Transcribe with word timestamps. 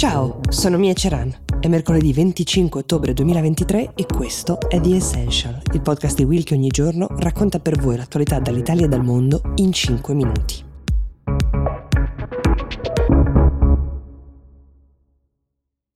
Ciao, 0.00 0.40
sono 0.48 0.78
Mia 0.78 0.94
Ceran. 0.94 1.30
È 1.60 1.68
mercoledì 1.68 2.14
25 2.14 2.80
ottobre 2.80 3.12
2023 3.12 3.92
e 3.94 4.06
questo 4.06 4.58
è 4.70 4.80
The 4.80 4.96
Essential, 4.96 5.60
il 5.74 5.82
podcast 5.82 6.16
di 6.16 6.24
Will 6.24 6.42
che 6.42 6.54
ogni 6.54 6.68
giorno 6.68 7.06
racconta 7.18 7.60
per 7.60 7.78
voi 7.78 7.98
l'attualità 7.98 8.38
dall'Italia 8.38 8.86
e 8.86 8.88
dal 8.88 9.04
mondo 9.04 9.42
in 9.56 9.70
5 9.70 10.14
minuti. 10.14 10.64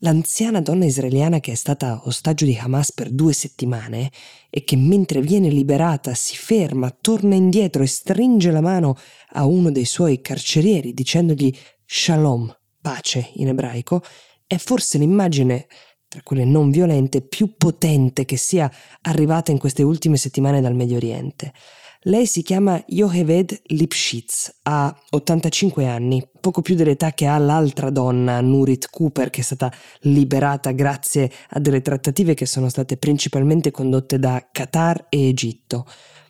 L'anziana 0.00 0.60
donna 0.60 0.84
israeliana 0.84 1.40
che 1.40 1.52
è 1.52 1.54
stata 1.54 2.02
ostaggio 2.04 2.44
di 2.44 2.58
Hamas 2.58 2.92
per 2.92 3.10
due 3.10 3.32
settimane 3.32 4.10
e 4.50 4.64
che 4.64 4.76
mentre 4.76 5.22
viene 5.22 5.48
liberata 5.48 6.12
si 6.12 6.36
ferma, 6.36 6.90
torna 6.90 7.36
indietro 7.36 7.82
e 7.82 7.86
stringe 7.86 8.50
la 8.50 8.60
mano 8.60 8.98
a 9.30 9.46
uno 9.46 9.70
dei 9.70 9.86
suoi 9.86 10.20
carcerieri 10.20 10.92
dicendogli 10.92 11.50
Shalom, 11.86 12.54
pace 12.84 13.30
in 13.36 13.48
ebraico, 13.48 14.02
è 14.46 14.58
forse 14.58 14.98
l'immagine 14.98 15.66
tra 16.06 16.20
quelle 16.22 16.44
non 16.44 16.70
violente 16.70 17.22
più 17.22 17.54
potente 17.56 18.26
che 18.26 18.36
sia 18.36 18.70
arrivata 19.00 19.50
in 19.52 19.58
queste 19.58 19.82
ultime 19.82 20.18
settimane 20.18 20.60
dal 20.60 20.74
Medio 20.74 20.96
Oriente. 20.96 21.54
Lei 22.02 22.26
si 22.26 22.42
chiama 22.42 22.82
Yoheved 22.88 23.62
Lipschitz, 23.68 24.58
ha 24.64 24.94
85 25.08 25.86
anni, 25.86 26.22
poco 26.38 26.60
più 26.60 26.74
dell'età 26.74 27.12
che 27.12 27.24
ha 27.24 27.38
l'altra 27.38 27.88
donna, 27.88 28.42
Nurit 28.42 28.90
Cooper, 28.90 29.30
che 29.30 29.40
è 29.40 29.44
stata 29.44 29.72
liberata 30.00 30.72
grazie 30.72 31.32
a 31.48 31.58
delle 31.58 31.80
trattative 31.80 32.34
che 32.34 32.44
sono 32.44 32.68
state 32.68 32.98
principalmente 32.98 33.70
condotte 33.70 34.18
da 34.18 34.46
Qatar 34.52 35.06
e 35.08 35.28
Egitto. 35.28 35.86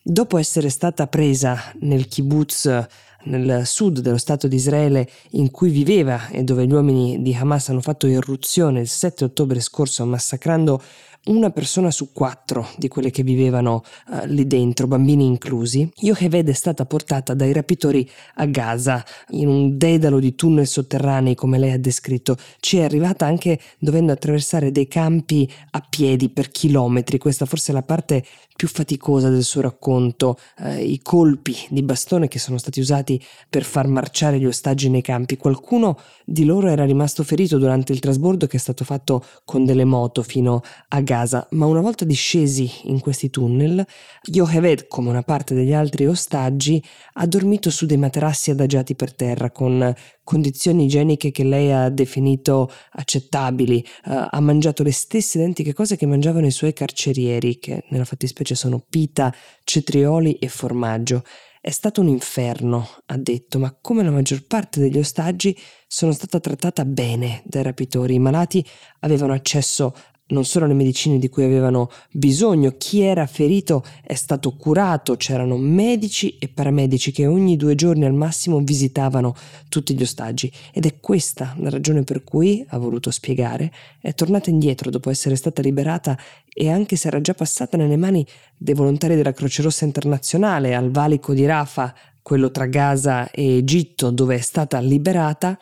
Dopo 0.00 0.38
essere 0.38 0.68
stata 0.68 1.08
presa 1.08 1.60
nel 1.80 2.06
kibbutz 2.06 2.86
nel 3.26 3.66
sud 3.66 4.00
dello 4.00 4.18
Stato 4.18 4.48
di 4.48 4.56
Israele 4.56 5.08
in 5.32 5.50
cui 5.50 5.70
viveva 5.70 6.28
e 6.28 6.42
dove 6.42 6.66
gli 6.66 6.72
uomini 6.72 7.22
di 7.22 7.34
Hamas 7.34 7.68
hanno 7.68 7.80
fatto 7.80 8.06
irruzione 8.06 8.80
il 8.80 8.88
7 8.88 9.24
ottobre 9.24 9.60
scorso 9.60 10.04
massacrando 10.04 10.82
una 11.26 11.50
persona 11.50 11.90
su 11.90 12.12
quattro 12.12 12.68
di 12.76 12.88
quelle 12.88 13.10
che 13.10 13.22
vivevano 13.22 13.82
uh, 14.08 14.26
lì 14.26 14.46
dentro, 14.46 14.86
bambini 14.86 15.24
inclusi, 15.26 15.90
Yocheved 15.96 16.48
è 16.48 16.52
stata 16.52 16.84
portata 16.86 17.34
dai 17.34 17.52
rapitori 17.52 18.08
a 18.36 18.46
Gaza 18.46 19.04
in 19.30 19.48
un 19.48 19.76
dedalo 19.76 20.18
di 20.18 20.34
tunnel 20.34 20.66
sotterranei 20.66 21.34
come 21.34 21.58
lei 21.58 21.72
ha 21.72 21.78
descritto. 21.78 22.36
Ci 22.60 22.78
è 22.78 22.84
arrivata 22.84 23.26
anche 23.26 23.58
dovendo 23.78 24.12
attraversare 24.12 24.70
dei 24.70 24.86
campi 24.86 25.50
a 25.70 25.84
piedi 25.88 26.28
per 26.28 26.50
chilometri, 26.50 27.18
questa 27.18 27.46
forse 27.46 27.72
è 27.72 27.74
la 27.74 27.82
parte 27.82 28.24
più 28.54 28.68
faticosa 28.68 29.28
del 29.28 29.44
suo 29.44 29.62
racconto, 29.62 30.38
uh, 30.58 30.78
i 30.78 31.00
colpi 31.02 31.56
di 31.70 31.82
bastone 31.82 32.28
che 32.28 32.38
sono 32.38 32.58
stati 32.58 32.80
usati 32.80 33.20
per 33.50 33.64
far 33.64 33.88
marciare 33.88 34.38
gli 34.38 34.46
ostaggi 34.46 34.88
nei 34.88 35.02
campi. 35.02 35.36
Qualcuno 35.36 35.98
di 36.24 36.44
loro 36.44 36.68
era 36.68 36.84
rimasto 36.84 37.24
ferito 37.24 37.58
durante 37.58 37.92
il 37.92 37.98
trasbordo 37.98 38.46
che 38.46 38.56
è 38.56 38.60
stato 38.60 38.84
fatto 38.84 39.24
con 39.44 39.64
delle 39.64 39.84
moto 39.84 40.22
fino 40.22 40.62
a 40.88 41.00
Gaza 41.00 41.14
casa, 41.16 41.46
ma 41.52 41.64
una 41.66 41.80
volta 41.80 42.04
discesi 42.04 42.70
in 42.84 43.00
questi 43.00 43.30
tunnel, 43.30 43.84
Yoheved, 44.24 44.86
come 44.86 45.08
una 45.08 45.22
parte 45.22 45.54
degli 45.54 45.72
altri 45.72 46.06
ostaggi, 46.06 46.82
ha 47.14 47.26
dormito 47.26 47.70
su 47.70 47.86
dei 47.86 47.96
materassi 47.96 48.50
adagiati 48.50 48.94
per 48.94 49.14
terra 49.14 49.50
con 49.50 49.94
condizioni 50.22 50.84
igieniche 50.84 51.30
che 51.30 51.44
lei 51.44 51.72
ha 51.72 51.88
definito 51.88 52.70
accettabili, 52.92 53.84
uh, 54.06 54.26
ha 54.30 54.40
mangiato 54.40 54.82
le 54.82 54.92
stesse 54.92 55.38
identiche 55.38 55.72
cose 55.72 55.96
che 55.96 56.06
mangiavano 56.06 56.46
i 56.46 56.50
suoi 56.50 56.72
carcerieri, 56.72 57.58
che 57.58 57.84
nella 57.88 58.04
fattispecie 58.04 58.54
sono 58.54 58.84
pita, 58.86 59.32
cetrioli 59.64 60.34
e 60.34 60.48
formaggio. 60.48 61.22
È 61.60 61.70
stato 61.70 62.00
un 62.00 62.08
inferno, 62.08 62.88
ha 63.06 63.16
detto, 63.16 63.58
ma 63.58 63.76
come 63.80 64.04
la 64.04 64.10
maggior 64.10 64.46
parte 64.46 64.78
degli 64.78 64.98
ostaggi 64.98 65.56
sono 65.88 66.12
stata 66.12 66.38
trattata 66.38 66.84
bene 66.84 67.42
dai 67.44 67.64
rapitori. 67.64 68.14
I 68.14 68.20
malati 68.20 68.64
avevano 69.00 69.32
accesso 69.32 69.92
non 70.28 70.44
solo 70.44 70.66
le 70.66 70.74
medicine 70.74 71.18
di 71.18 71.28
cui 71.28 71.44
avevano 71.44 71.90
bisogno, 72.10 72.74
chi 72.76 73.00
era 73.00 73.26
ferito 73.26 73.84
è 74.02 74.14
stato 74.14 74.56
curato, 74.56 75.16
c'erano 75.16 75.56
medici 75.56 76.36
e 76.38 76.48
paramedici 76.48 77.12
che 77.12 77.26
ogni 77.26 77.56
due 77.56 77.76
giorni 77.76 78.04
al 78.04 78.14
massimo 78.14 78.58
visitavano 78.60 79.34
tutti 79.68 79.94
gli 79.94 80.02
ostaggi. 80.02 80.50
Ed 80.72 80.86
è 80.86 80.98
questa 80.98 81.54
la 81.58 81.70
ragione 81.70 82.02
per 82.02 82.24
cui, 82.24 82.64
ha 82.68 82.78
voluto 82.78 83.10
spiegare, 83.10 83.72
è 84.00 84.14
tornata 84.14 84.50
indietro 84.50 84.90
dopo 84.90 85.10
essere 85.10 85.36
stata 85.36 85.62
liberata 85.62 86.18
e 86.52 86.70
anche 86.70 86.96
se 86.96 87.08
era 87.08 87.20
già 87.20 87.34
passata 87.34 87.76
nelle 87.76 87.96
mani 87.96 88.26
dei 88.56 88.74
volontari 88.74 89.14
della 89.14 89.32
Croce 89.32 89.62
Rossa 89.62 89.84
Internazionale 89.84 90.74
al 90.74 90.90
valico 90.90 91.34
di 91.34 91.46
Rafa, 91.46 91.94
quello 92.20 92.50
tra 92.50 92.66
Gaza 92.66 93.30
e 93.30 93.58
Egitto 93.58 94.10
dove 94.10 94.34
è 94.34 94.40
stata 94.40 94.80
liberata, 94.80 95.56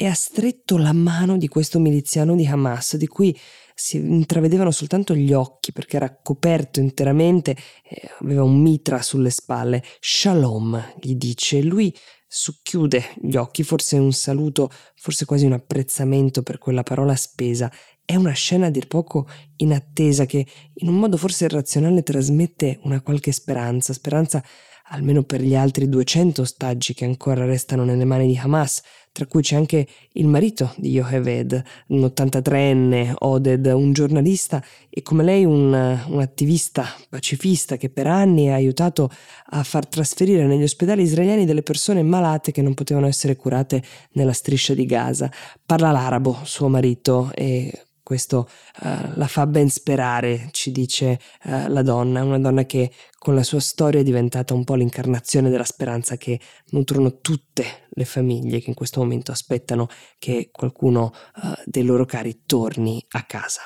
e 0.00 0.06
ha 0.06 0.14
stretto 0.14 0.78
la 0.78 0.94
mano 0.94 1.36
di 1.36 1.46
questo 1.46 1.78
miliziano 1.78 2.34
di 2.34 2.46
Hamas 2.46 2.96
di 2.96 3.06
cui 3.06 3.38
si 3.82 3.96
intravedevano 3.96 4.70
soltanto 4.70 5.14
gli 5.14 5.32
occhi 5.32 5.72
perché 5.72 5.96
era 5.96 6.14
coperto 6.14 6.80
interamente 6.80 7.56
e 7.82 8.10
aveva 8.20 8.42
un 8.42 8.60
mitra 8.60 9.00
sulle 9.00 9.30
spalle. 9.30 9.82
Shalom, 9.98 10.96
gli 11.00 11.14
dice, 11.14 11.62
lui 11.62 11.96
succhiude 12.26 13.02
gli 13.22 13.36
occhi, 13.36 13.62
forse 13.62 13.96
un 13.96 14.12
saluto, 14.12 14.70
forse 14.96 15.24
quasi 15.24 15.46
un 15.46 15.54
apprezzamento 15.54 16.42
per 16.42 16.58
quella 16.58 16.82
parola 16.82 17.16
spesa. 17.16 17.72
È 18.04 18.14
una 18.16 18.32
scena 18.32 18.66
a 18.66 18.70
dir 18.70 18.86
poco 18.86 19.26
inattesa 19.56 20.26
che 20.26 20.46
in 20.74 20.88
un 20.88 20.96
modo 20.96 21.16
forse 21.16 21.46
irrazionale 21.46 22.02
trasmette 22.02 22.80
una 22.82 23.00
qualche 23.00 23.32
speranza, 23.32 23.94
speranza 23.94 24.44
almeno 24.90 25.22
per 25.22 25.42
gli 25.42 25.54
altri 25.54 25.88
200 25.88 26.42
ostaggi 26.42 26.94
che 26.94 27.04
ancora 27.04 27.44
restano 27.44 27.84
nelle 27.84 28.04
mani 28.04 28.26
di 28.26 28.38
Hamas, 28.38 28.82
tra 29.12 29.26
cui 29.26 29.42
c'è 29.42 29.56
anche 29.56 29.86
il 30.12 30.26
marito 30.26 30.72
di 30.76 30.90
Yoheved, 30.90 31.62
un 31.88 32.00
83enne, 32.00 33.14
Oded, 33.18 33.66
un 33.66 33.92
giornalista 33.92 34.62
e 34.88 35.02
come 35.02 35.24
lei 35.24 35.44
un, 35.44 35.72
un 36.06 36.20
attivista 36.20 36.86
pacifista 37.08 37.76
che 37.76 37.90
per 37.90 38.06
anni 38.06 38.50
ha 38.50 38.54
aiutato 38.54 39.10
a 39.50 39.62
far 39.64 39.86
trasferire 39.88 40.46
negli 40.46 40.62
ospedali 40.62 41.02
israeliani 41.02 41.44
delle 41.44 41.62
persone 41.62 42.02
malate 42.02 42.52
che 42.52 42.62
non 42.62 42.74
potevano 42.74 43.06
essere 43.06 43.36
curate 43.36 43.82
nella 44.12 44.32
striscia 44.32 44.74
di 44.74 44.86
Gaza. 44.86 45.30
Parla 45.66 45.90
l'arabo, 45.90 46.38
suo 46.44 46.68
marito, 46.68 47.30
e 47.34 47.86
questo 48.10 48.48
uh, 48.82 49.12
la 49.14 49.28
fa 49.28 49.46
ben 49.46 49.70
sperare, 49.70 50.48
ci 50.50 50.72
dice 50.72 51.20
uh, 51.44 51.68
la 51.68 51.82
donna, 51.82 52.24
una 52.24 52.40
donna 52.40 52.64
che 52.64 52.90
con 53.16 53.36
la 53.36 53.44
sua 53.44 53.60
storia 53.60 54.00
è 54.00 54.02
diventata 54.02 54.52
un 54.52 54.64
po' 54.64 54.74
l'incarnazione 54.74 55.48
della 55.48 55.62
speranza 55.62 56.16
che 56.16 56.40
nutrono 56.70 57.20
tutte 57.20 57.86
le 57.90 58.04
famiglie 58.04 58.58
che 58.58 58.70
in 58.70 58.74
questo 58.74 58.98
momento 58.98 59.30
aspettano 59.30 59.86
che 60.18 60.48
qualcuno 60.50 61.12
uh, 61.36 61.50
dei 61.64 61.84
loro 61.84 62.04
cari 62.04 62.42
torni 62.46 63.00
a 63.10 63.22
casa. 63.22 63.62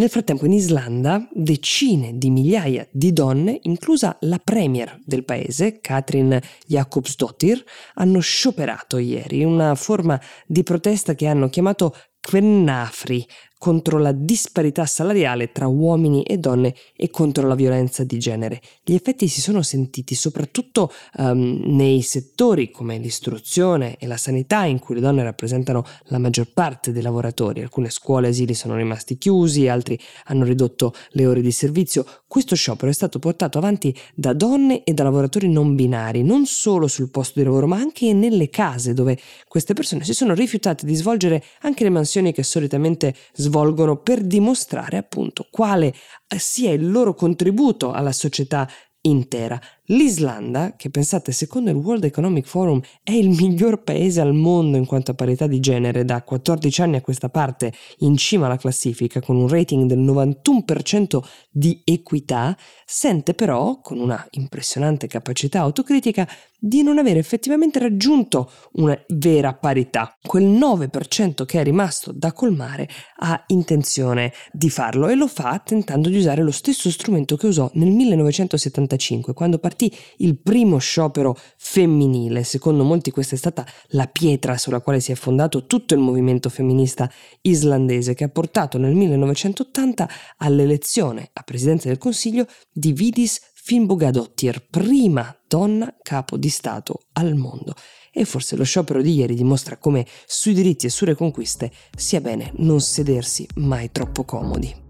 Nel 0.00 0.08
frattempo 0.08 0.46
in 0.46 0.52
Islanda 0.52 1.28
decine 1.30 2.16
di 2.16 2.30
migliaia 2.30 2.88
di 2.90 3.12
donne, 3.12 3.58
inclusa 3.64 4.16
la 4.20 4.40
premier 4.42 4.98
del 5.04 5.26
paese, 5.26 5.78
Katrin 5.80 6.40
Jakobsdottir, 6.66 7.62
hanno 7.96 8.20
scioperato 8.20 8.96
ieri, 8.96 9.44
una 9.44 9.74
forma 9.74 10.18
di 10.46 10.62
protesta 10.62 11.14
che 11.14 11.26
hanno 11.26 11.50
chiamato 11.50 11.94
Kvennafri, 12.20 13.26
contro 13.60 13.98
la 13.98 14.12
disparità 14.12 14.86
salariale 14.86 15.52
tra 15.52 15.66
uomini 15.66 16.22
e 16.22 16.38
donne 16.38 16.74
e 16.96 17.10
contro 17.10 17.46
la 17.46 17.54
violenza 17.54 18.04
di 18.04 18.18
genere. 18.18 18.62
Gli 18.82 18.94
effetti 18.94 19.28
si 19.28 19.42
sono 19.42 19.60
sentiti 19.60 20.14
soprattutto 20.14 20.90
um, 21.18 21.60
nei 21.66 22.00
settori 22.00 22.70
come 22.70 22.96
l'istruzione 22.96 23.96
e 23.98 24.06
la 24.06 24.16
sanità 24.16 24.64
in 24.64 24.78
cui 24.78 24.94
le 24.94 25.02
donne 25.02 25.22
rappresentano 25.22 25.84
la 26.04 26.16
maggior 26.16 26.50
parte 26.54 26.90
dei 26.90 27.02
lavoratori. 27.02 27.60
Alcune 27.60 27.90
scuole 27.90 28.28
e 28.28 28.30
asili 28.30 28.54
sono 28.54 28.76
rimasti 28.76 29.18
chiusi, 29.18 29.68
altri 29.68 29.98
hanno 30.24 30.44
ridotto 30.44 30.94
le 31.10 31.26
ore 31.26 31.42
di 31.42 31.52
servizio. 31.52 32.06
Questo 32.26 32.56
sciopero 32.56 32.90
è 32.90 32.94
stato 32.94 33.18
portato 33.18 33.58
avanti 33.58 33.94
da 34.14 34.32
donne 34.32 34.84
e 34.84 34.94
da 34.94 35.02
lavoratori 35.02 35.50
non 35.50 35.74
binari, 35.74 36.22
non 36.22 36.46
solo 36.46 36.86
sul 36.86 37.10
posto 37.10 37.38
di 37.38 37.44
lavoro, 37.44 37.66
ma 37.66 37.76
anche 37.76 38.14
nelle 38.14 38.48
case 38.48 38.94
dove 38.94 39.18
queste 39.46 39.74
persone 39.74 40.02
si 40.02 40.14
sono 40.14 40.32
rifiutate 40.32 40.86
di 40.86 40.94
svolgere 40.94 41.44
anche 41.60 41.82
le 41.82 41.90
mansioni 41.90 42.09
che 42.32 42.42
solitamente 42.42 43.14
svolgono 43.34 43.96
per 43.96 44.22
dimostrare 44.22 44.96
appunto 44.96 45.46
quale 45.50 45.94
sia 46.36 46.72
il 46.72 46.90
loro 46.90 47.14
contributo 47.14 47.92
alla 47.92 48.12
società 48.12 48.68
intera. 49.02 49.60
L'Islanda, 49.90 50.74
che 50.76 50.88
pensate 50.88 51.32
secondo 51.32 51.70
il 51.70 51.76
World 51.76 52.04
Economic 52.04 52.46
Forum 52.46 52.80
è 53.02 53.10
il 53.10 53.30
miglior 53.30 53.82
paese 53.82 54.20
al 54.20 54.32
mondo 54.34 54.76
in 54.76 54.86
quanto 54.86 55.10
a 55.10 55.14
parità 55.14 55.48
di 55.48 55.58
genere 55.58 56.04
da 56.04 56.22
14 56.22 56.82
anni 56.82 56.96
a 56.96 57.00
questa 57.00 57.28
parte, 57.28 57.72
in 57.98 58.16
cima 58.16 58.46
alla 58.46 58.56
classifica 58.56 59.20
con 59.20 59.34
un 59.34 59.48
rating 59.48 59.88
del 59.88 59.98
91% 59.98 61.18
di 61.50 61.82
equità, 61.84 62.56
sente 62.84 63.34
però, 63.34 63.80
con 63.80 63.98
una 63.98 64.24
impressionante 64.30 65.08
capacità 65.08 65.58
autocritica, 65.60 66.28
di 66.62 66.82
non 66.82 66.98
aver 66.98 67.16
effettivamente 67.16 67.78
raggiunto 67.78 68.50
una 68.72 68.96
vera 69.08 69.54
parità. 69.54 70.14
Quel 70.22 70.44
9% 70.44 71.46
che 71.46 71.60
è 71.60 71.64
rimasto 71.64 72.12
da 72.12 72.32
colmare 72.32 72.86
ha 73.20 73.42
intenzione 73.48 74.32
di 74.52 74.68
farlo 74.68 75.08
e 75.08 75.14
lo 75.14 75.26
fa 75.26 75.60
tentando 75.64 76.10
di 76.10 76.18
usare 76.18 76.42
lo 76.42 76.50
stesso 76.50 76.90
strumento 76.90 77.36
che 77.36 77.46
usò 77.46 77.70
nel 77.74 77.90
1975 77.90 79.32
quando 79.32 79.58
partì 79.58 79.79
infatti 79.80 79.96
il 80.18 80.38
primo 80.38 80.78
sciopero 80.78 81.36
femminile. 81.56 82.44
Secondo 82.44 82.84
molti 82.84 83.10
questa 83.10 83.34
è 83.34 83.38
stata 83.38 83.66
la 83.88 84.06
pietra 84.06 84.58
sulla 84.58 84.80
quale 84.80 85.00
si 85.00 85.12
è 85.12 85.14
fondato 85.14 85.66
tutto 85.66 85.94
il 85.94 86.00
movimento 86.00 86.50
femminista 86.50 87.10
islandese 87.40 88.14
che 88.14 88.24
ha 88.24 88.28
portato 88.28 88.76
nel 88.76 88.94
1980 88.94 90.08
all'elezione 90.38 91.30
a 91.32 91.42
presidenza 91.42 91.88
del 91.88 91.98
Consiglio 91.98 92.46
di 92.70 92.92
Vidis 92.92 93.40
Finnbogadottir, 93.54 94.66
prima 94.68 95.34
donna 95.46 95.94
capo 96.02 96.36
di 96.36 96.48
Stato 96.48 97.02
al 97.12 97.34
mondo. 97.34 97.74
E 98.12 98.24
forse 98.24 98.56
lo 98.56 98.64
sciopero 98.64 99.02
di 99.02 99.14
ieri 99.14 99.34
dimostra 99.34 99.76
come 99.76 100.04
sui 100.26 100.54
diritti 100.54 100.86
e 100.86 100.90
sulle 100.90 101.14
conquiste 101.14 101.70
sia 101.96 102.20
bene 102.20 102.52
non 102.56 102.80
sedersi 102.80 103.46
mai 103.56 103.92
troppo 103.92 104.24
comodi. 104.24 104.89